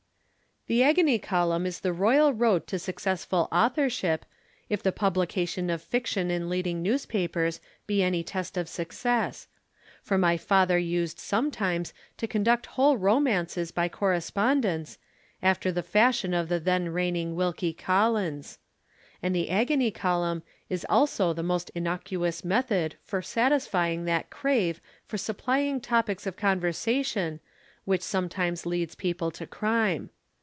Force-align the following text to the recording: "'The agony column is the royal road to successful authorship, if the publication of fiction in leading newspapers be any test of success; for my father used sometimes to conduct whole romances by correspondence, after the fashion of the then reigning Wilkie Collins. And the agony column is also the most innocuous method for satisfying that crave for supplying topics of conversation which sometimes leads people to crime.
"'The 0.67 0.83
agony 0.83 1.17
column 1.19 1.65
is 1.65 1.79
the 1.79 1.91
royal 1.91 2.31
road 2.31 2.67
to 2.67 2.77
successful 2.79 3.47
authorship, 3.51 4.23
if 4.69 4.81
the 4.83 4.91
publication 4.91 5.71
of 5.71 5.81
fiction 5.81 6.29
in 6.31 6.49
leading 6.49 6.81
newspapers 6.83 7.59
be 7.87 8.03
any 8.03 8.23
test 8.23 8.55
of 8.57 8.69
success; 8.69 9.47
for 10.03 10.19
my 10.19 10.37
father 10.37 10.77
used 10.77 11.17
sometimes 11.19 11.93
to 12.15 12.27
conduct 12.27 12.67
whole 12.67 12.95
romances 12.95 13.71
by 13.71 13.89
correspondence, 13.89 14.99
after 15.41 15.71
the 15.71 15.81
fashion 15.83 16.31
of 16.31 16.47
the 16.47 16.59
then 16.59 16.89
reigning 16.89 17.35
Wilkie 17.35 17.73
Collins. 17.73 18.59
And 19.21 19.35
the 19.35 19.49
agony 19.49 19.89
column 19.89 20.43
is 20.69 20.85
also 20.87 21.33
the 21.33 21.43
most 21.43 21.71
innocuous 21.71 22.45
method 22.45 22.95
for 23.03 23.23
satisfying 23.23 24.05
that 24.05 24.29
crave 24.29 24.79
for 25.07 25.17
supplying 25.17 25.81
topics 25.81 26.27
of 26.27 26.37
conversation 26.37 27.39
which 27.83 28.03
sometimes 28.03 28.67
leads 28.67 28.93
people 28.93 29.31
to 29.31 29.47
crime. 29.47 30.11